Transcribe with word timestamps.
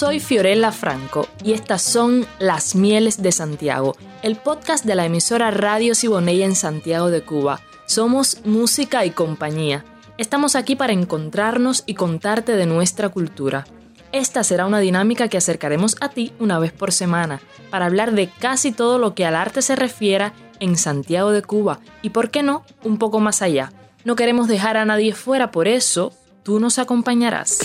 Soy 0.00 0.18
Fiorella 0.18 0.72
Franco 0.72 1.28
y 1.44 1.52
estas 1.52 1.82
son 1.82 2.26
Las 2.38 2.74
Mieles 2.74 3.20
de 3.20 3.32
Santiago, 3.32 3.96
el 4.22 4.36
podcast 4.36 4.86
de 4.86 4.94
la 4.94 5.04
emisora 5.04 5.50
Radio 5.50 5.94
Siboney 5.94 6.42
en 6.42 6.56
Santiago 6.56 7.10
de 7.10 7.20
Cuba. 7.20 7.60
Somos 7.84 8.38
música 8.46 9.04
y 9.04 9.10
compañía. 9.10 9.84
Estamos 10.16 10.56
aquí 10.56 10.74
para 10.74 10.94
encontrarnos 10.94 11.82
y 11.84 11.92
contarte 11.92 12.56
de 12.56 12.64
nuestra 12.64 13.10
cultura. 13.10 13.66
Esta 14.10 14.42
será 14.42 14.64
una 14.64 14.78
dinámica 14.78 15.28
que 15.28 15.36
acercaremos 15.36 15.98
a 16.00 16.08
ti 16.08 16.32
una 16.38 16.58
vez 16.58 16.72
por 16.72 16.92
semana, 16.92 17.42
para 17.68 17.84
hablar 17.84 18.12
de 18.12 18.30
casi 18.30 18.72
todo 18.72 18.98
lo 18.98 19.14
que 19.14 19.26
al 19.26 19.36
arte 19.36 19.60
se 19.60 19.76
refiera 19.76 20.32
en 20.60 20.78
Santiago 20.78 21.30
de 21.30 21.42
Cuba 21.42 21.80
y, 22.00 22.08
por 22.08 22.30
qué 22.30 22.42
no, 22.42 22.64
un 22.84 22.96
poco 22.96 23.20
más 23.20 23.42
allá. 23.42 23.70
No 24.06 24.16
queremos 24.16 24.48
dejar 24.48 24.78
a 24.78 24.86
nadie 24.86 25.12
fuera, 25.12 25.50
por 25.50 25.68
eso 25.68 26.14
tú 26.42 26.58
nos 26.58 26.78
acompañarás. 26.78 27.58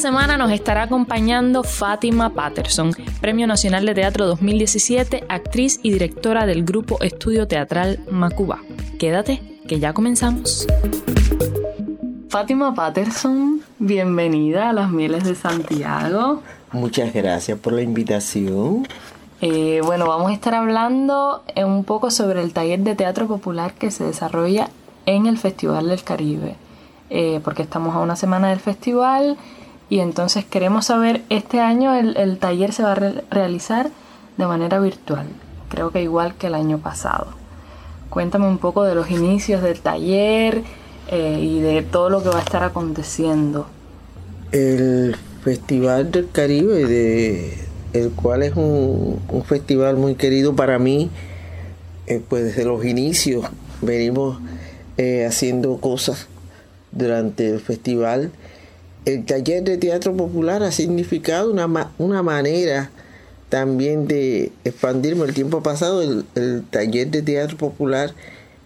Semana 0.00 0.38
nos 0.38 0.50
estará 0.50 0.84
acompañando 0.84 1.62
Fátima 1.62 2.30
Patterson, 2.30 2.92
Premio 3.20 3.46
Nacional 3.46 3.84
de 3.84 3.94
Teatro 3.94 4.26
2017, 4.26 5.24
actriz 5.28 5.78
y 5.82 5.92
directora 5.92 6.46
del 6.46 6.64
grupo 6.64 7.02
Estudio 7.02 7.46
Teatral 7.46 8.00
Macuba. 8.10 8.60
Quédate, 8.98 9.42
que 9.68 9.78
ya 9.78 9.92
comenzamos. 9.92 10.66
Fátima 12.30 12.74
Patterson, 12.74 13.60
bienvenida 13.78 14.70
a 14.70 14.72
las 14.72 14.90
Mieles 14.90 15.24
de 15.24 15.34
Santiago. 15.34 16.42
Muchas 16.72 17.12
gracias 17.12 17.58
por 17.58 17.74
la 17.74 17.82
invitación. 17.82 18.88
Eh, 19.42 19.82
bueno, 19.84 20.06
vamos 20.06 20.30
a 20.30 20.34
estar 20.34 20.54
hablando 20.54 21.44
un 21.56 21.84
poco 21.84 22.10
sobre 22.10 22.42
el 22.42 22.54
taller 22.54 22.80
de 22.80 22.94
teatro 22.94 23.26
popular 23.26 23.74
que 23.74 23.90
se 23.90 24.04
desarrolla 24.04 24.70
en 25.04 25.26
el 25.26 25.36
Festival 25.36 25.88
del 25.88 26.02
Caribe, 26.02 26.56
eh, 27.10 27.40
porque 27.44 27.60
estamos 27.60 27.94
a 27.94 27.98
una 27.98 28.16
semana 28.16 28.48
del 28.48 28.60
festival 28.60 29.36
y 29.90 29.98
entonces 29.98 30.44
queremos 30.44 30.86
saber, 30.86 31.22
este 31.30 31.58
año 31.58 31.92
el, 31.94 32.38
taller 32.38 32.72
se 32.72 32.84
va 32.84 32.92
a 32.92 32.94
realizar 32.94 33.90
de 34.38 34.46
manera 34.46 34.78
virtual, 34.78 35.26
creo 35.68 35.90
que 35.90 36.00
igual 36.00 36.36
que 36.36 36.46
el 36.46 36.54
año 36.54 36.78
pasado. 36.78 37.26
Cuéntame 38.08 38.46
un 38.46 38.58
poco 38.58 38.84
de 38.84 38.94
los 38.94 39.10
inicios 39.10 39.62
del 39.62 39.80
taller 39.80 40.62
eh, 41.08 41.40
y 41.42 41.60
de 41.60 41.82
todo 41.82 42.08
lo 42.08 42.22
que 42.22 42.28
va 42.28 42.38
a 42.38 42.42
estar 42.42 42.62
aconteciendo. 42.62 43.66
El 44.52 45.16
Festival 45.42 46.12
del 46.12 46.30
Caribe, 46.30 46.86
de, 46.86 47.58
el 47.92 48.10
cual 48.12 48.44
es 48.44 48.54
un, 48.54 49.20
festival 49.44 49.96
muy 49.96 50.14
querido 50.14 50.54
para 50.54 50.78
mí, 50.78 51.10
eh, 52.06 52.22
pues 52.28 52.44
desde 52.44 52.64
los 52.64 52.84
inicios 52.84 53.44
venimos 53.82 54.38
eh, 54.98 55.26
haciendo 55.26 55.78
cosas 55.78 56.28
durante 56.92 57.48
el 57.48 57.58
festival 57.58 58.30
el 59.04 59.24
taller 59.24 59.64
de 59.64 59.78
teatro 59.78 60.14
popular 60.14 60.62
ha 60.62 60.72
significado 60.72 61.50
una, 61.50 61.90
una 61.98 62.22
manera 62.22 62.90
también 63.48 64.06
de 64.06 64.52
expandirme. 64.64 65.24
El 65.24 65.34
tiempo 65.34 65.62
pasado 65.62 66.02
el, 66.02 66.64
taller 66.70 67.10
de 67.10 67.22
teatro 67.22 67.56
popular 67.56 68.14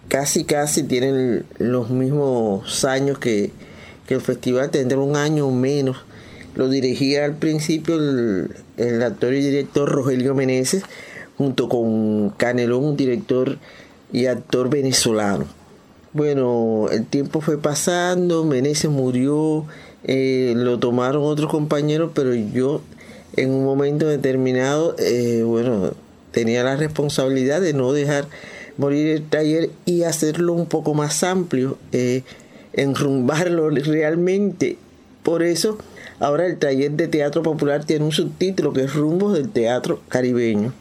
casi 0.09 0.45
casi 0.45 0.83
tienen 0.83 1.45
los 1.59 1.91
mismos 1.91 2.85
años 2.85 3.19
que, 3.19 3.51
el 4.09 4.21
festival, 4.21 4.71
tendrá 4.71 4.99
un 4.99 5.17
año 5.17 5.51
menos. 5.51 5.97
Lo 6.55 6.69
dirigía 6.69 7.25
al 7.25 7.35
principio 7.35 7.97
el, 7.97 8.55
el 8.77 9.03
actor 9.03 9.35
y 9.35 9.41
director 9.41 9.89
Rogelio 9.89 10.35
Meneses, 10.35 10.85
junto 11.37 11.69
con 11.69 12.31
Canelón, 12.31 12.85
un 12.85 12.97
director 12.97 13.59
y 14.13 14.27
actor 14.27 14.71
venezolano. 14.71 15.47
Bueno, 16.13 16.87
el 16.93 17.07
tiempo 17.07 17.41
fue 17.41 17.59
pasando, 17.59 18.45
Meneses 18.45 18.89
murió, 18.89 19.67
eh, 20.05 20.53
lo 20.57 20.79
tomaron 20.79 21.25
otros 21.25 21.51
compañeros, 21.51 22.13
pero 22.15 22.35
yo 22.35 22.83
en 23.37 23.51
un 23.51 23.65
momento 23.65 24.07
determinado, 24.07 24.95
eh, 24.99 25.43
bueno, 25.45 25.93
tenía 26.31 26.63
la 26.63 26.77
responsabilidad 26.77 27.61
de 27.61 27.73
no 27.73 27.93
dejar 27.93 28.27
morir 28.77 29.09
el 29.09 29.23
taller 29.23 29.71
y 29.87 30.03
hacerlo 30.03 30.53
un 30.53 30.67
poco 30.67 30.95
más 30.95 31.23
amplio, 31.23 31.79
eh, 31.93 32.23
enrumbarlo 32.73 33.71
realmente. 33.71 34.77
Por 35.23 35.43
eso, 35.43 35.79
ahora 36.21 36.47
el 36.47 36.59
taller 36.59 36.93
de 36.93 37.09
teatro 37.09 37.43
popular 37.43 37.85
tiene 37.85 38.05
un 38.05 38.13
subtítulo 38.13 38.73
que 38.73 38.85
es 38.85 38.95
Rumbos 38.95 39.35
del 39.35 39.49
Teatro 39.49 40.01
Caribeño. 40.09 40.73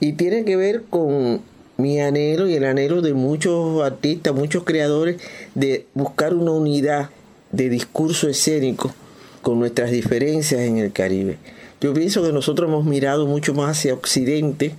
Y 0.00 0.14
tiene 0.14 0.44
que 0.44 0.56
ver 0.56 0.82
con 0.88 1.40
mi 1.76 2.00
anhelo 2.00 2.46
y 2.46 2.54
el 2.54 2.64
anhelo 2.64 3.00
de 3.00 3.14
muchos 3.14 3.82
artistas, 3.82 4.34
muchos 4.34 4.64
creadores, 4.64 5.20
de 5.54 5.86
buscar 5.94 6.34
una 6.34 6.52
unidad 6.52 7.10
de 7.52 7.68
discurso 7.68 8.28
escénico 8.28 8.94
con 9.42 9.58
nuestras 9.58 9.90
diferencias 9.90 10.60
en 10.60 10.78
el 10.78 10.92
Caribe. 10.92 11.38
Yo 11.80 11.94
pienso 11.94 12.22
que 12.22 12.32
nosotros 12.32 12.68
hemos 12.68 12.84
mirado 12.84 13.26
mucho 13.26 13.54
más 13.54 13.78
hacia 13.78 13.94
Occidente 13.94 14.74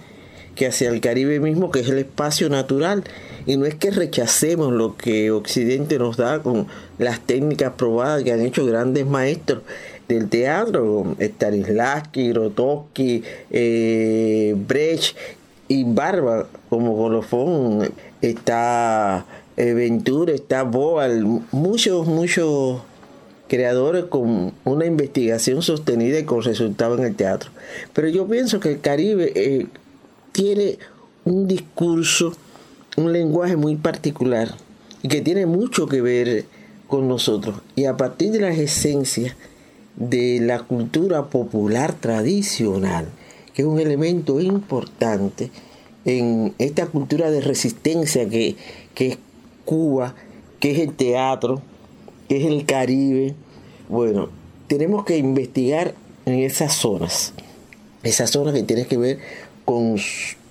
que 0.56 0.68
hacia 0.68 0.90
el 0.90 1.02
Caribe 1.02 1.40
mismo, 1.40 1.72
que 1.72 1.80
es 1.80 1.90
el 1.90 1.98
espacio 1.98 2.50
natural. 2.50 3.04
Y 3.46 3.58
no 3.58 3.66
es 3.66 3.76
que 3.76 3.92
rechacemos 3.92 4.72
lo 4.72 4.96
que 4.96 5.32
Occidente 5.32 5.98
nos 5.98 6.18
da 6.18 6.42
con 6.44 6.68
las 6.98 7.20
técnicas 7.22 7.74
probadas 7.74 8.24
que 8.24 8.32
han 8.32 8.42
hecho 8.42 8.66
grandes 8.66 9.06
maestros 9.06 9.64
del 10.08 10.30
teatro, 10.30 11.16
Stanislavski, 11.20 12.30
Grotowski, 12.30 13.24
eh, 13.50 14.56
Brecht 14.68 15.16
y 15.68 15.86
Barba, 15.86 16.48
como 16.70 16.98
colofón, 16.98 17.92
está 18.22 19.26
eh, 19.62 19.76
Ventura, 19.76 20.34
está 20.34 20.64
Boal, 20.64 21.24
muchos, 21.52 22.08
muchos 22.08 22.82
creadores 23.48 24.06
con 24.06 24.54
una 24.64 24.86
investigación 24.88 25.62
sostenida 25.62 26.18
y 26.18 26.24
con 26.24 26.42
resultado 26.42 26.98
en 26.98 27.04
el 27.04 27.16
teatro. 27.16 27.52
Pero 27.94 28.08
yo 28.08 28.26
pienso 28.28 28.60
que 28.60 28.72
el 28.72 28.82
Caribe 28.82 29.32
eh, 29.36 29.68
tiene 30.32 30.80
un 31.26 31.48
discurso, 31.48 32.34
un 32.98 33.14
lenguaje 33.14 33.56
muy 33.56 33.76
particular 33.76 34.56
y 35.04 35.10
que 35.10 35.22
tiene 35.22 35.46
mucho 35.46 35.88
que 35.88 36.02
ver 36.02 36.46
con 36.88 37.08
nosotros. 37.08 37.58
Y 37.76 37.86
a 37.86 37.98
partir 37.98 38.32
de 38.32 38.40
las 38.40 38.58
esencias 38.58 39.36
de 39.96 40.40
la 40.42 40.64
cultura 40.64 41.30
popular 41.30 41.94
tradicional, 41.94 43.10
que 43.54 43.62
es 43.62 43.68
un 43.68 43.80
elemento 43.80 44.42
importante 44.42 45.52
en 46.06 46.56
esta 46.58 46.88
cultura 46.88 47.30
de 47.30 47.42
resistencia 47.42 48.28
que, 48.28 48.56
que 48.96 49.20
Cuba, 49.66 50.16
que 50.60 50.72
es 50.72 50.80
el 50.80 50.94
teatro, 50.94 51.62
que 52.30 52.38
es 52.38 52.46
el 52.46 52.66
Caribe. 52.66 53.36
Bueno, 53.90 54.30
tenemos 54.68 55.04
que 55.04 55.18
investigar 55.18 55.96
en 56.26 56.40
esas 56.40 56.74
zonas, 56.74 57.34
esas 58.04 58.30
zonas 58.30 58.54
que 58.54 58.64
tienen 58.64 58.86
que 58.86 58.98
ver 58.98 59.20
con 59.66 59.98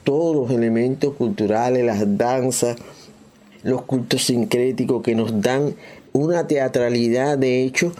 todos 0.05 0.35
los 0.37 0.51
elementos 0.51 1.15
culturales, 1.15 1.85
las 1.85 2.19
danzas, 2.19 2.77
los 3.63 3.83
cultos 3.83 4.25
sincréticos 4.25 5.03
que 5.03 5.15
nos 5.15 5.41
dan 5.41 5.75
una 6.13 6.47
teatralidad 6.47 7.39
de 7.39 7.63
hecho 7.63 7.93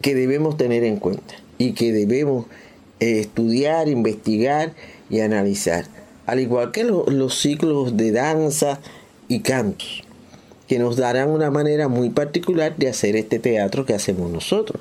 que 0.00 0.14
debemos 0.14 0.56
tener 0.56 0.84
en 0.84 0.96
cuenta 0.96 1.34
y 1.58 1.72
que 1.72 1.92
debemos 1.92 2.46
eh, 3.00 3.20
estudiar, 3.20 3.88
investigar 3.88 4.72
y 5.10 5.20
analizar, 5.20 5.86
al 6.26 6.40
igual 6.40 6.72
que 6.72 6.84
los 6.84 7.38
ciclos 7.38 7.96
de 7.96 8.12
danza 8.12 8.80
y 9.28 9.40
cantos 9.40 10.02
que 10.72 10.78
nos 10.78 10.96
darán 10.96 11.28
una 11.28 11.50
manera 11.50 11.88
muy 11.88 12.08
particular 12.08 12.74
de 12.78 12.88
hacer 12.88 13.14
este 13.14 13.38
teatro 13.38 13.84
que 13.84 13.92
hacemos 13.92 14.30
nosotros. 14.30 14.80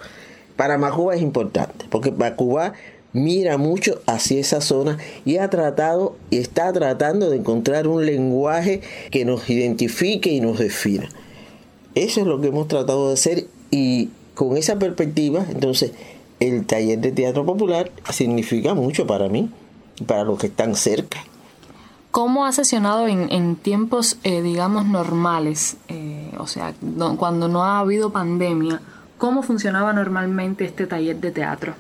Para 0.56 0.78
Macuba 0.78 1.16
es 1.16 1.22
importante, 1.22 1.84
porque 1.90 2.12
Macuba 2.12 2.72
mira 3.12 3.58
mucho 3.58 4.02
hacia 4.06 4.40
esa 4.40 4.62
zona 4.62 4.98
y 5.26 5.36
ha 5.36 5.50
tratado 5.50 6.16
y 6.30 6.38
está 6.38 6.72
tratando 6.72 7.30
de 7.30 7.36
encontrar 7.36 7.90
un 7.90 8.06
lenguaje 8.06 8.80
que 9.10 9.26
nos 9.26 9.50
identifique 9.50 10.30
y 10.30 10.40
nos 10.40 10.60
defina. 10.60 11.10
Eso 11.94 12.22
es 12.22 12.26
lo 12.26 12.40
que 12.40 12.48
hemos 12.48 12.70
tratado 12.70 13.10
de 13.10 13.16
hacer 13.16 13.48
y 13.70 14.12
con 14.34 14.56
esa 14.56 14.80
perspectiva, 14.80 15.46
entonces, 15.52 15.92
el 16.40 16.66
taller 16.68 17.00
de 17.00 17.12
teatro 17.12 17.46
popular 17.46 17.92
significa 18.14 18.74
mucho 18.76 19.06
para 19.06 19.28
mí, 19.28 19.50
para 20.08 20.24
los 20.24 20.40
que 20.40 20.48
están 20.48 20.78
cerca. 20.78 21.22
¿Cómo 22.12 22.46
ha 22.46 22.52
sesionado 22.52 23.08
en, 23.08 23.56
tiempos, 23.56 24.18
eh, 24.26 24.42
digamos, 24.42 24.86
normales? 24.86 25.78
Eh, 25.88 26.32
o 26.38 26.46
sea, 26.46 26.74
cuando 27.18 27.48
no 27.48 27.64
ha 27.64 27.80
habido 27.80 28.12
pandemia, 28.12 28.82
¿cómo 29.18 29.44
funcionaba 29.44 29.94
normalmente 29.94 30.66
este 30.66 30.88
taller 30.88 31.22
de 31.22 31.32
teatro? 31.32 31.74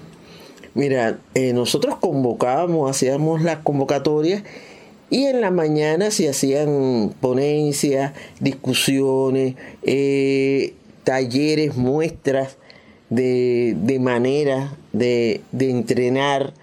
Mira, 0.73 1.19
eh, 1.33 1.51
nosotros 1.51 1.97
convocábamos, 1.97 2.89
hacíamos 2.89 3.41
las 3.41 3.57
convocatorias 3.57 4.43
y 5.09 5.25
en 5.25 5.41
la 5.41 5.51
mañana 5.51 6.11
se 6.11 6.29
hacían 6.29 7.13
ponencias, 7.19 8.13
discusiones, 8.39 9.55
talleres, 11.03 11.75
muestras 11.75 12.55
de, 13.09 13.75
de 13.77 13.99
manera 13.99 14.77
de, 14.93 15.41
de 15.51 15.71
entrenar 15.71 16.53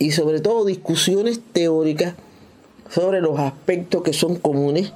y 0.00 0.10
sobre 0.10 0.40
todo 0.40 0.64
discusiones 0.64 1.40
teóricas 1.52 2.14
sobre 2.90 3.20
los 3.20 3.38
aspectos 3.38 4.02
que 4.02 4.12
son 4.12 4.36
comunes 4.36 4.92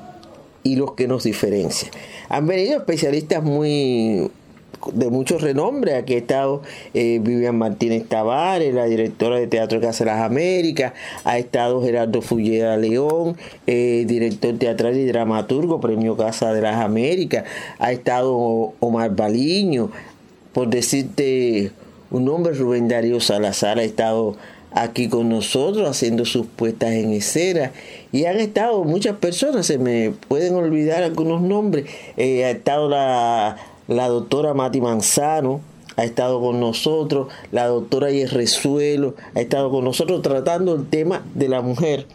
y 0.62 0.76
los 0.76 0.92
que 0.92 1.08
nos 1.08 1.24
diferencian. 1.24 1.90
Han 2.28 2.46
venido 2.46 2.78
especialistas 2.78 3.42
muy 3.42 4.30
de 4.92 5.10
mucho 5.10 5.38
renombre. 5.38 5.94
Aquí 5.94 6.14
ha 6.14 6.18
estado 6.18 6.62
eh, 6.94 7.20
Vivian 7.22 7.56
Martínez 7.56 8.08
Tavares, 8.08 8.74
la 8.74 8.86
directora 8.86 9.36
de 9.36 9.46
Teatro 9.46 9.80
Casa 9.80 10.04
de 10.04 10.10
las 10.10 10.22
Américas, 10.22 10.92
ha 11.24 11.38
estado 11.38 11.82
Gerardo 11.82 12.22
Fulleda 12.22 12.76
León, 12.76 13.36
eh, 13.66 14.04
director 14.06 14.58
teatral 14.58 14.96
y 14.96 15.06
dramaturgo, 15.06 15.80
premio 15.80 16.16
Casa 16.16 16.52
de 16.52 16.62
las 16.62 16.76
Américas, 16.76 17.44
ha 17.78 17.92
estado 17.92 18.72
Omar 18.80 19.14
Baliño, 19.14 19.90
por 20.52 20.68
decirte 20.68 21.72
un 22.10 22.24
nombre, 22.26 22.52
Rubén 22.52 22.88
Darío 22.88 23.20
Salazar 23.20 23.78
ha 23.78 23.84
estado 23.84 24.36
aquí 24.74 25.08
con 25.08 25.28
nosotros 25.28 25.88
haciendo 25.88 26.24
sus 26.24 26.46
puestas 26.46 26.92
en 26.92 27.12
escena. 27.12 27.72
Y 28.12 28.24
han 28.24 28.40
estado 28.40 28.84
muchas 28.84 29.16
personas, 29.16 29.66
se 29.66 29.78
me 29.78 30.12
pueden 30.28 30.54
olvidar 30.54 31.02
algunos 31.02 31.42
nombres, 31.42 31.86
eh, 32.16 32.44
ha 32.44 32.50
estado 32.50 32.88
la, 32.88 33.56
la 33.88 34.08
doctora 34.08 34.54
Mati 34.54 34.80
Manzano, 34.80 35.60
ha 35.96 36.04
estado 36.04 36.40
con 36.40 36.60
nosotros, 36.60 37.28
la 37.50 37.66
doctora 37.66 38.10
Yerresuelo 38.10 39.14
ha 39.34 39.40
estado 39.40 39.70
con 39.70 39.84
nosotros 39.84 40.22
tratando 40.22 40.74
el 40.74 40.88
tema 40.88 41.22
de 41.34 41.48
la 41.48 41.60
mujer, 41.60 42.06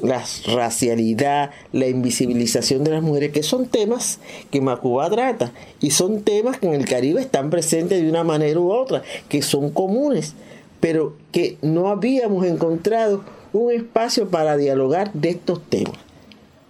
la 0.00 0.24
racialidad, 0.46 1.50
la 1.72 1.88
invisibilización 1.88 2.84
de 2.84 2.92
las 2.92 3.02
mujeres, 3.02 3.32
que 3.32 3.42
son 3.42 3.66
temas 3.66 4.20
que 4.50 4.60
Macuba 4.60 5.10
trata 5.10 5.52
y 5.80 5.90
son 5.90 6.22
temas 6.22 6.58
que 6.58 6.68
en 6.68 6.74
el 6.74 6.86
Caribe 6.86 7.20
están 7.20 7.50
presentes 7.50 8.00
de 8.00 8.08
una 8.08 8.24
manera 8.24 8.60
u 8.60 8.72
otra, 8.72 9.02
que 9.28 9.42
son 9.42 9.70
comunes 9.70 10.34
pero 10.80 11.16
que 11.32 11.56
no 11.62 11.88
habíamos 11.88 12.46
encontrado 12.46 13.24
un 13.52 13.72
espacio 13.72 14.28
para 14.28 14.56
dialogar 14.56 15.12
de 15.12 15.30
estos 15.30 15.62
temas. 15.68 15.98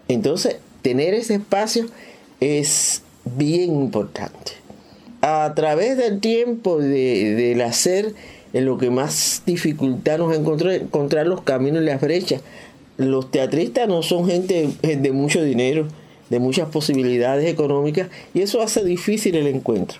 Entonces, 0.09 0.57
tener 0.83 1.15
ese 1.15 1.35
espacio 1.35 1.87
es 2.41 3.03
bien 3.25 3.75
importante. 3.75 4.53
A 5.21 5.53
través 5.55 5.97
del 5.97 6.21
tiempo 6.21 6.79
de, 6.79 7.35
del 7.35 7.61
hacer, 7.63 8.15
en 8.53 8.65
lo 8.65 8.79
que 8.79 8.91
más 8.91 9.43
dificultad 9.45 10.19
nos 10.19 10.35
encontró 10.35 10.71
encontrar 10.71 11.27
los 11.27 11.43
caminos 11.43 11.83
y 11.83 11.87
las 11.87 12.01
brechas. 12.01 12.43
Los 12.97 13.31
teatristas 13.31 13.89
no 13.89 14.03
son 14.03 14.27
gente 14.27 14.69
de 14.83 15.13
mucho 15.13 15.43
dinero, 15.43 15.87
de 16.31 16.39
muchas 16.39 16.69
posibilidades 16.69 17.49
económicas, 17.51 18.09
y 18.33 18.41
eso 18.41 18.63
hace 18.63 18.85
difícil 18.85 19.37
el 19.37 19.49
encuentro 19.49 19.99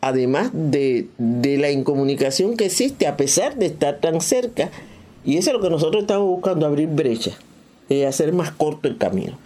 además 0.00 0.50
de, 0.52 1.08
la 1.18 1.70
incomunicación 1.70 2.56
que 2.56 2.66
existe 2.66 3.06
a 3.06 3.16
pesar 3.16 3.56
de 3.56 3.66
estar 3.66 3.98
tan 3.98 4.20
cerca. 4.20 4.70
Y 5.24 5.36
eso 5.36 5.50
es 5.50 5.56
lo 5.56 5.62
que 5.62 5.70
nosotros 5.70 6.02
estamos 6.02 6.26
buscando, 6.26 6.66
abrir 6.66 6.88
brechas, 6.88 7.36
y 7.88 8.02
hacer 8.02 8.32
más 8.32 8.50
corto 8.52 8.88
el 8.88 8.96
camino. 8.96 9.36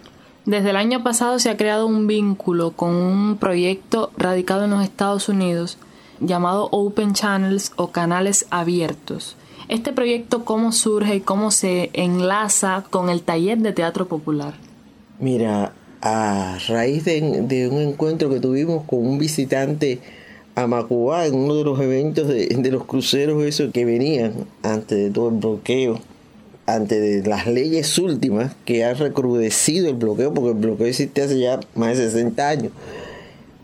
Desde 0.45 0.69
el 0.69 0.75
año 0.75 1.03
pasado 1.03 1.39
se 1.39 1.49
ha 1.49 1.57
creado 1.57 1.87
un 1.87 2.07
vínculo 2.07 2.71
con 2.71 2.95
un 2.95 3.37
proyecto 3.37 4.11
radicado 4.15 4.65
en 4.65 4.71
los 4.71 4.83
Estados 4.83 5.27
Unidos 5.27 5.77
llamado 6.19 6.69
Open 6.71 7.13
Channels 7.13 7.73
o 7.75 7.91
canales 7.91 8.45
abiertos. 8.51 9.35
Este 9.67 9.91
proyecto 9.91 10.45
cómo 10.45 10.71
surge 10.71 11.15
y 11.15 11.21
cómo 11.21 11.49
se 11.49 11.89
enlaza 11.93 12.85
con 12.89 13.09
el 13.09 13.23
taller 13.23 13.57
de 13.57 13.73
teatro 13.73 14.07
popular. 14.07 14.53
Mira, 15.19 15.73
a 16.01 16.59
raíz 16.67 17.03
de, 17.05 17.41
de 17.41 17.67
un 17.67 17.81
encuentro 17.81 18.29
que 18.29 18.39
tuvimos 18.39 18.83
con 18.85 19.05
un 19.05 19.17
visitante 19.17 19.99
a 20.55 20.67
Macubá 20.67 21.25
en 21.25 21.35
uno 21.35 21.55
de 21.55 21.63
los 21.65 21.79
eventos 21.79 22.27
de, 22.27 22.71
los 22.71 22.85
cruceros 22.85 23.61
que 23.73 23.85
venían 23.85 24.47
antes 24.63 24.97
de 24.97 25.09
todo 25.11 25.29
el 25.29 25.35
bloqueo, 25.35 25.99
antes 26.65 27.01
de 27.23 27.29
las 27.29 27.45
leyes 27.45 27.97
últimas 27.99 28.55
que 28.65 28.85
han 28.85 28.97
recrudecido 28.97 29.89
el 29.89 29.95
bloqueo, 29.95 30.33
porque 30.33 30.51
el 30.51 30.57
bloqueo 30.57 30.87
existe 30.87 31.21
hace 31.21 31.39
ya 31.39 31.59
más 31.75 31.97
de 31.97 32.05
60 32.05 32.49
años, 32.49 32.71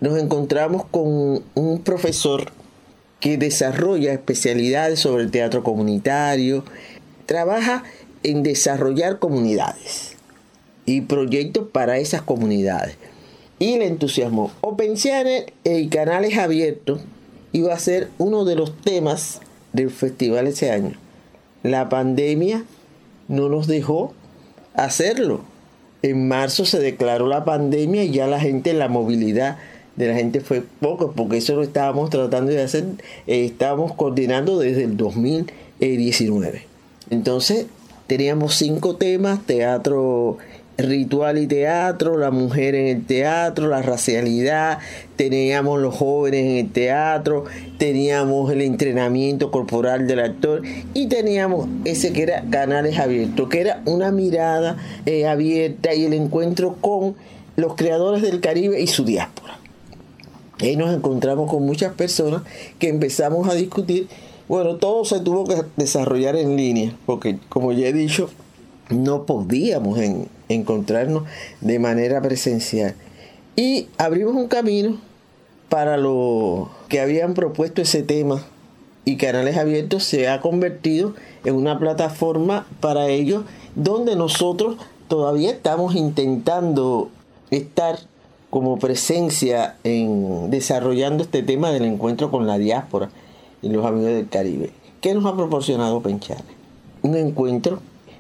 nos 0.02 0.20
encontramos 0.20 0.86
con 0.92 1.44
un 1.56 1.82
profesor 1.84 2.52
que 3.22 3.38
desarrolla 3.38 4.12
especialidades 4.12 5.00
sobre 5.00 5.24
el 5.24 5.32
teatro 5.32 5.64
comunitario, 5.64 6.66
trabaja 7.26 7.84
en 8.24 8.44
desarrollar 8.44 9.20
comunidades 9.20 10.18
y 10.86 11.02
proyectos 11.02 11.68
para 11.72 12.00
esas 12.00 12.22
comunidades 12.22 12.98
y 13.62 13.78
le 13.78 13.86
entusiasmó. 13.86 14.52
Open 14.62 14.96
Channel 14.96 15.46
y 15.64 15.88
canales 15.90 16.36
abiertos 16.36 17.02
iba 17.52 17.72
a 17.72 17.78
ser 17.80 18.10
uno 18.18 18.44
de 18.44 18.56
los 18.56 18.76
temas 18.82 19.40
del 19.72 19.92
festival 19.92 20.48
ese 20.48 20.72
año. 20.72 20.94
La 21.62 21.88
pandemia 21.88 22.64
no 23.28 23.50
nos 23.50 23.68
dejó 23.68 24.14
hacerlo. 24.74 25.42
En 26.02 26.28
marzo 26.28 26.66
se 26.66 26.80
declaró 26.80 27.28
la 27.28 27.46
pandemia 27.46 28.04
y 28.04 28.10
ya 28.10 28.26
la 28.26 28.40
gente, 28.40 28.74
la 28.74 28.88
movilidad 28.88 29.60
de 29.96 30.08
la 30.08 30.16
gente 30.16 30.42
fue 30.42 30.64
poco, 30.80 31.12
porque 31.12 31.38
eso 31.38 31.56
lo 31.56 31.62
estábamos 31.62 32.10
tratando 32.10 32.52
de 32.52 32.64
hacer, 32.64 32.86
eh, 33.28 33.46
estábamos 33.46 33.94
coordinando 33.94 34.58
desde 34.58 34.86
el 34.86 34.98
2019. 34.98 36.64
Entonces 37.12 37.68
teníamos 38.08 38.56
cinco 38.56 38.96
temas, 38.96 39.46
teatro 39.46 40.40
ritual 40.78 41.38
y 41.38 41.48
teatro, 41.48 42.18
la 42.18 42.32
mujer 42.32 42.76
en 42.76 42.88
el 42.88 43.06
teatro, 43.06 43.68
la 43.68 43.82
racialidad, 43.82 44.80
teníamos 45.16 45.80
los 45.80 45.96
jóvenes 45.96 46.46
en 46.46 46.66
el 46.66 46.72
teatro, 46.72 47.46
teníamos 47.78 48.52
el 48.52 48.62
entrenamiento 48.62 49.52
corporal 49.52 50.08
del 50.08 50.20
actor 50.20 50.62
y 50.94 51.08
teníamos 51.08 51.68
ese 51.86 52.14
que 52.14 52.24
era 52.24 52.44
canales 52.50 52.98
abiertos, 53.00 53.50
que 53.50 53.62
era 53.62 53.82
una 53.86 54.12
mirada 54.12 54.78
eh, 55.06 55.28
abierta 55.28 55.94
y 55.94 56.06
el 56.06 56.14
encuentro 56.14 56.76
con 56.82 57.16
los 57.56 57.76
creadores 57.76 58.22
del 58.22 58.40
Caribe 58.40 58.82
y 58.82 58.88
su 58.88 59.04
diáspora. 59.04 59.60
Ahí 60.60 60.76
nos 60.76 60.94
encontramos 60.94 61.50
con 61.50 61.66
muchas 61.66 61.94
personas 61.94 62.44
que 62.78 62.88
empezamos 62.88 63.50
a 63.50 63.56
discutir. 63.56 64.08
Bueno, 64.48 64.76
todo 64.76 65.06
se 65.06 65.20
tuvo 65.20 65.46
que 65.46 65.56
desarrollar 65.76 66.36
en 66.36 66.56
línea, 66.56 66.96
porque 67.06 67.40
como 67.50 67.72
ya 67.72 67.88
he 67.88 67.94
dicho, 67.94 68.30
no 68.90 69.26
podíamos 69.26 70.00
encontrarnos 70.54 71.24
de 71.62 71.80
manera 71.80 72.22
presencial. 72.22 72.96
Y 73.56 73.88
abrimos 73.98 74.36
un 74.36 74.48
camino 74.48 74.98
para 75.70 75.98
los 75.98 76.68
que 76.90 77.00
habían 77.00 77.34
propuesto 77.34 77.82
ese 77.82 78.04
tema 78.04 78.44
y 79.06 79.18
Canales 79.18 79.58
Abiertos 79.58 80.04
se 80.04 80.28
ha 80.28 80.42
convertido 80.42 81.14
en 81.44 81.56
una 81.56 81.80
plataforma 81.80 82.68
para 82.80 83.08
ellos 83.08 83.44
donde 83.76 84.16
nosotros 84.16 84.78
todavía 85.08 85.52
estamos 85.52 85.96
intentando 85.96 87.10
estar 87.50 88.00
como 88.50 88.78
presencia 88.80 89.76
en 89.84 90.52
desarrollando 90.52 91.24
este 91.24 91.42
tema 91.42 91.72
del 91.72 91.86
encuentro 91.86 92.30
con 92.30 92.46
la 92.48 92.58
diáspora 92.58 93.10
y 93.62 93.70
los 93.70 93.86
amigos 93.86 94.12
del 94.12 94.30
Caribe. 94.30 94.72
¿Qué 95.00 95.14
nos 95.14 95.26
ha 95.26 95.36
proporcionado 95.36 96.02
Penchane? 96.02 96.44
Un 97.02 97.16
encuentro 97.16 97.80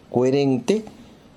coherente, 0.09 0.83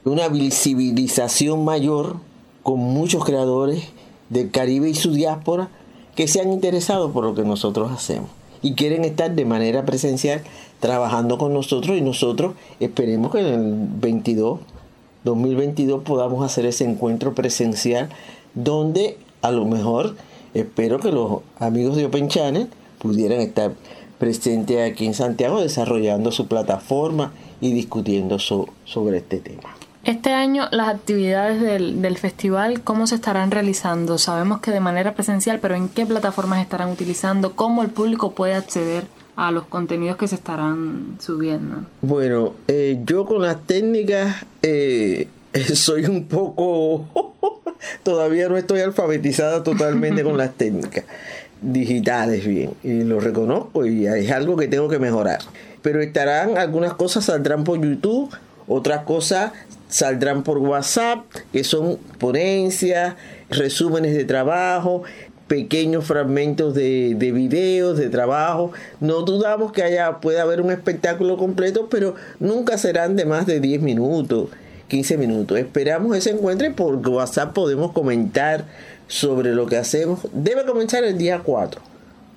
una 0.05 0.29
visibilización 0.29 1.65
mayor 1.65 2.17
con 2.63 2.79
muchos 2.79 3.25
creadores 3.25 3.85
del 4.31 4.51
Caribe 4.51 4.89
y 4.91 4.95
su 4.95 5.13
diáspora 5.13 5.71
que 6.15 6.29
se 6.29 6.41
han 6.41 6.53
interesado 6.53 7.13
por 7.13 7.25
lo 7.25 7.35
que 7.35 7.43
nosotros 7.43 7.91
hacemos 7.91 8.29
y 8.65 8.73
quieren 8.73 9.05
estar 9.05 9.35
de 9.35 9.45
manera 9.45 9.85
presencial 9.85 10.43
trabajando 10.81 11.39
con 11.39 11.53
nosotros 11.53 11.97
y 11.97 12.01
nosotros 12.01 12.55
esperemos 12.81 13.31
que 13.33 13.41
en 13.41 13.47
el 13.47 13.89
22, 14.01 14.61
2022 15.25 16.03
podamos 16.03 16.45
hacer 16.45 16.67
ese 16.67 16.85
encuentro 16.85 17.35
presencial 17.35 18.09
donde 18.55 19.19
a 19.43 19.51
lo 19.51 19.67
mejor 19.67 20.17
espero 20.55 20.99
que 20.99 21.13
los 21.13 21.41
amigos 21.59 21.97
de 21.97 22.07
Open 22.07 22.29
Channel 22.29 22.69
pudieran 22.99 23.41
estar 23.41 23.73
presentes 24.19 24.91
aquí 24.91 25.07
en 25.07 25.15
Santiago 25.15 25.61
desarrollando 25.61 26.33
su 26.33 26.47
plataforma 26.47 27.33
y 27.61 27.73
discutiendo 27.73 28.39
sobre 28.39 29.19
este 29.19 29.39
tema. 29.39 29.84
Este 30.05 30.31
año 30.33 30.69
las 30.71 30.89
actividades 30.89 31.63
del, 31.63 32.03
del, 32.03 32.19
festival, 32.19 32.83
¿cómo 32.83 33.07
se 33.07 33.15
estarán 33.15 33.51
realizando? 33.51 34.19
Sabemos 34.19 34.61
que 34.61 34.71
de 34.71 34.81
manera 34.81 35.15
presencial, 35.15 35.61
pero 35.61 35.75
¿en 35.77 35.89
qué 35.89 36.05
plataformas 36.05 36.61
estarán 36.61 36.91
utilizando? 36.91 37.57
¿Cómo 37.57 37.83
el 37.83 37.89
público 37.89 38.33
puede 38.33 38.55
acceder 38.55 39.05
a 39.37 39.51
los 39.51 39.65
contenidos 39.65 40.19
que 40.19 40.29
se 40.29 40.35
estarán 40.35 41.17
subiendo? 41.21 41.87
Bueno, 42.03 42.53
eh, 42.69 43.01
yo 43.07 43.25
con 43.25 43.41
las 43.41 43.63
técnicas 43.63 44.45
eh, 44.63 45.29
soy 45.75 46.05
un 46.05 46.27
poco... 46.27 47.33
todavía 48.03 48.49
no 48.49 48.59
estoy 48.59 48.81
alfabetizada 48.81 49.63
totalmente 49.63 50.23
con 50.23 50.37
las 50.37 50.53
técnicas 50.57 51.05
digitales 51.63 52.47
bien, 52.47 52.75
y 52.83 53.05
lo 53.05 53.21
reconozco 53.21 53.87
y 53.87 54.07
es 54.07 54.31
algo 54.31 54.55
que 54.57 54.69
tengo 54.69 54.87
que 54.89 54.99
mejorar 54.99 55.39
pero 55.85 56.01
estarán 56.01 56.57
algunas 56.57 56.95
cosas 56.95 57.27
saldrán 57.27 57.63
por 57.63 57.79
YouTube, 57.79 58.35
otras 58.67 59.05
cosas 59.05 59.53
saldrán 59.89 60.43
por 60.43 60.59
WhatsApp, 60.59 61.25
que 61.53 61.63
son 61.63 61.99
ponencias, 62.19 63.15
resúmenes 63.51 64.15
de 64.15 64.25
trabajo, 64.25 65.05
pequeños 65.47 66.05
fragmentos 66.05 66.75
de, 66.75 67.15
de, 67.17 67.33
videos, 67.33 67.97
de 67.97 68.09
trabajo. 68.09 68.73
No 69.01 69.23
dudamos 69.23 69.73
que 69.73 69.83
haya, 69.83 70.21
pueda 70.21 70.43
haber 70.43 70.61
un 70.61 70.71
espectáculo 70.71 71.37
completo, 71.37 71.89
pero 71.91 72.15
nunca 72.41 72.79
serán 72.79 73.17
de 73.17 73.25
más 73.25 73.47
de 73.47 73.61
10 73.61 73.83
minutos, 73.83 74.49
15 74.89 75.17
minutos. 75.19 75.59
Esperamos 75.59 76.17
ese 76.17 76.31
encuentro 76.31 76.67
y 76.67 76.71
por 76.71 76.97
WhatsApp 77.07 77.53
podemos 77.53 77.93
comentar 77.93 78.65
sobre 79.07 79.55
lo 79.55 79.67
que 79.67 79.77
hacemos. 79.77 80.21
Debe 80.33 80.65
comenzar 80.65 81.05
el 81.05 81.19
día 81.19 81.41
4 81.45 81.81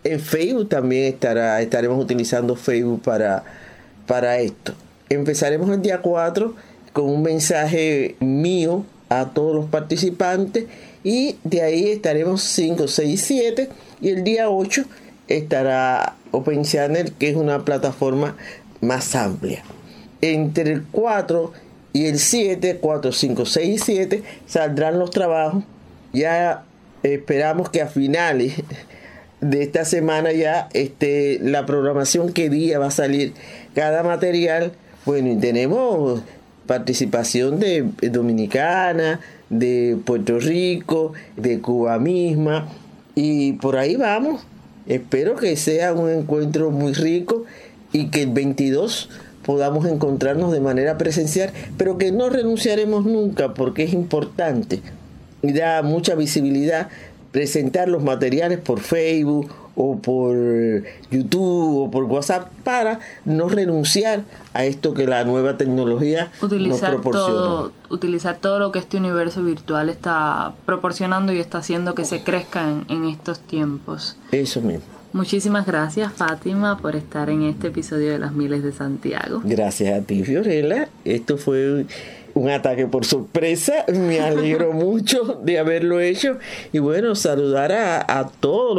En 0.03 0.19
Facebook 0.19 0.69
también 0.69 1.05
estará, 1.13 1.61
estaremos 1.61 1.99
utilizando 2.03 2.55
Facebook 2.55 3.01
para, 3.01 3.43
para 4.05 4.37
esto. 4.39 4.73
Empezaremos 5.09 5.69
el 5.69 5.81
día 5.81 6.01
4 6.01 6.53
con 6.93 7.05
un 7.05 7.21
mensaje 7.21 8.15
mío 8.19 8.85
a 9.09 9.29
todos 9.29 9.55
los 9.55 9.65
participantes 9.65 10.65
y 11.03 11.37
de 11.43 11.61
ahí 11.61 11.89
estaremos 11.89 12.41
5, 12.41 12.87
6, 12.87 13.21
7 13.25 13.69
y 14.01 14.09
el 14.09 14.23
día 14.23 14.49
8 14.49 14.83
estará 15.27 16.15
Open 16.31 16.63
Channel 16.63 17.13
que 17.13 17.29
es 17.29 17.35
una 17.35 17.63
plataforma 17.63 18.35
más 18.81 19.15
amplia. 19.15 19.63
Entre 20.21 20.71
el 20.71 20.83
4 20.91 21.53
y 21.93 22.07
el 22.07 22.19
7, 22.19 22.79
4, 22.81 23.11
5, 23.11 23.45
6 23.45 23.69
y 23.69 23.77
7 23.77 24.23
saldrán 24.45 24.99
los 24.99 25.11
trabajos. 25.11 25.63
Ya 26.11 26.63
esperamos 27.03 27.69
que 27.69 27.81
a 27.81 27.87
finales 27.87 28.53
de 29.41 29.63
esta 29.63 29.85
semana 29.85 30.31
ya 30.31 30.67
esté 30.73 31.39
la 31.41 31.65
programación 31.65 32.33
que 32.33 32.49
día 32.49 32.79
va 32.79 32.87
a 32.87 32.91
salir 32.91 33.33
cada 33.73 34.03
material. 34.03 34.73
Bueno, 35.07 35.31
y 35.31 35.37
tenemos 35.37 36.21
participación 36.65 37.61
de 37.61 37.85
Dominicana, 38.11 39.21
de 39.49 39.97
Puerto 40.03 40.37
Rico, 40.37 41.13
de 41.37 41.61
Cuba 41.61 41.97
misma, 41.97 42.67
y 43.15 43.53
por 43.53 43.77
ahí 43.77 43.95
vamos. 43.95 44.41
Espero 44.85 45.37
que 45.37 45.55
sea 45.55 45.93
un 45.93 46.09
encuentro 46.09 46.71
muy 46.71 46.91
rico 46.91 47.45
y 47.93 48.07
que 48.07 48.23
el 48.23 48.31
22 48.31 49.09
podamos 49.45 49.85
encontrarnos 49.85 50.51
de 50.51 50.59
manera 50.59 50.97
presencial, 50.97 51.51
pero 51.77 51.97
que 51.97 52.11
no 52.11 52.29
renunciaremos 52.29 53.05
nunca 53.05 53.53
porque 53.53 53.83
es 53.83 53.93
importante 53.93 54.81
y 55.41 55.53
da 55.53 55.83
mucha 55.83 56.15
visibilidad 56.15 56.89
presentar 57.31 57.87
los 57.87 58.03
materiales 58.03 58.59
por 58.59 58.81
Facebook 58.81 59.53
o 59.77 59.97
por 59.99 60.35
YouTube 61.11 61.83
o 61.83 61.91
por 61.91 62.03
WhatsApp 62.05 62.51
para 62.63 62.99
no 63.25 63.47
renunciar 63.47 64.23
a 64.53 64.65
esto 64.65 64.93
que 64.93 65.05
la 65.05 65.23
nueva 65.23 65.55
tecnología 65.55 66.31
nos 66.41 66.81
proporciona. 66.81 67.27
Todo, 67.27 67.71
utilizar 67.89 68.37
todo 68.37 68.59
lo 68.59 68.71
que 68.71 68.79
este 68.79 68.97
universo 68.97 69.43
virtual 69.43 69.89
está 69.89 70.53
proporcionando 70.65 71.31
y 71.31 71.39
está 71.39 71.59
haciendo 71.59 71.93
que 71.93 72.05
se 72.05 72.23
crezca 72.23 72.69
en, 72.69 72.85
en 72.89 73.05
estos 73.05 73.39
tiempos. 73.39 74.17
Eso 74.31 74.61
mismo. 74.61 74.96
Muchísimas 75.13 75.65
gracias 75.65 76.11
Fátima 76.13 76.77
por 76.77 76.95
estar 76.95 77.29
en 77.29 77.43
este 77.43 77.67
episodio 77.67 78.11
de 78.11 78.19
Las 78.19 78.33
Miles 78.33 78.63
de 78.63 78.71
Santiago. 78.71 79.41
Gracias 79.43 79.99
a 79.99 80.05
ti 80.05 80.23
Fiorella. 80.23 80.89
Esto 81.05 81.37
fue 81.37 81.85
un 82.33 82.49
ataque 82.49 82.85
por 82.87 83.05
sorpresa. 83.05 83.85
Me 83.87 84.19
alegro 84.19 84.73
mucho 84.73 85.39
de 85.43 85.59
haberlo 85.59 85.99
hecho. 85.99 86.37
Y 86.71 86.79
bueno, 86.79 87.15
saludar 87.15 87.71
a, 87.71 88.29
todos 88.39 88.75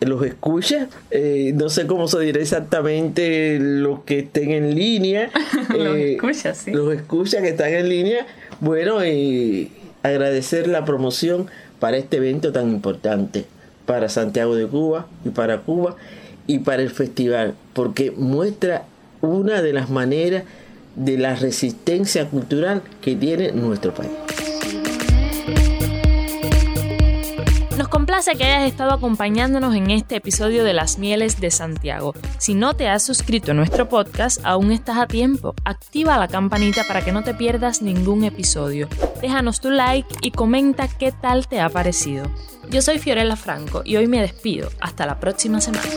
los, 0.00 0.08
los 0.08 0.26
escuchas. 0.26 0.88
Eh, 1.10 1.52
no 1.54 1.68
sé 1.68 1.86
cómo 1.86 2.08
se 2.08 2.20
dirá 2.20 2.40
exactamente 2.40 3.58
los 3.60 4.00
que 4.00 4.20
estén 4.20 4.50
en 4.50 4.74
línea. 4.74 5.30
los 5.68 5.96
eh, 5.96 6.14
escuchas, 6.14 6.58
sí. 6.58 6.72
Los 6.72 6.92
escuchas 6.94 7.40
que 7.42 7.48
están 7.48 7.72
en 7.72 7.88
línea. 7.88 8.26
Bueno, 8.60 9.04
y 9.04 9.70
agradecer 10.02 10.66
la 10.66 10.84
promoción 10.84 11.46
para 11.78 11.96
este 11.96 12.18
evento 12.18 12.52
tan 12.52 12.68
importante 12.68 13.46
para 13.92 14.08
Santiago 14.08 14.56
de 14.56 14.66
Cuba 14.66 15.06
y 15.22 15.28
para 15.28 15.58
Cuba 15.58 15.96
y 16.46 16.60
para 16.60 16.80
el 16.80 16.88
festival, 16.88 17.52
porque 17.74 18.10
muestra 18.10 18.84
una 19.20 19.60
de 19.60 19.74
las 19.74 19.90
maneras 19.90 20.44
de 20.96 21.18
la 21.18 21.36
resistencia 21.36 22.26
cultural 22.26 22.80
que 23.02 23.16
tiene 23.16 23.52
nuestro 23.52 23.92
país. 23.92 24.10
Que 28.22 28.44
hayas 28.44 28.70
estado 28.70 28.92
acompañándonos 28.92 29.74
en 29.74 29.90
este 29.90 30.14
episodio 30.14 30.62
de 30.62 30.72
Las 30.72 30.96
Mieles 30.96 31.40
de 31.40 31.50
Santiago. 31.50 32.14
Si 32.38 32.54
no 32.54 32.74
te 32.74 32.88
has 32.88 33.02
suscrito 33.02 33.50
a 33.50 33.54
nuestro 33.54 33.88
podcast, 33.88 34.40
aún 34.44 34.70
estás 34.70 34.96
a 34.98 35.08
tiempo. 35.08 35.56
Activa 35.64 36.16
la 36.16 36.28
campanita 36.28 36.84
para 36.86 37.04
que 37.04 37.10
no 37.10 37.24
te 37.24 37.34
pierdas 37.34 37.82
ningún 37.82 38.22
episodio. 38.22 38.88
Déjanos 39.20 39.60
tu 39.60 39.70
like 39.70 40.08
y 40.22 40.30
comenta 40.30 40.86
qué 40.86 41.10
tal 41.10 41.48
te 41.48 41.60
ha 41.60 41.68
parecido. 41.68 42.30
Yo 42.70 42.80
soy 42.80 43.00
Fiorella 43.00 43.34
Franco 43.34 43.82
y 43.84 43.96
hoy 43.96 44.06
me 44.06 44.20
despido. 44.20 44.70
Hasta 44.80 45.04
la 45.04 45.18
próxima 45.18 45.60
semana. 45.60 45.90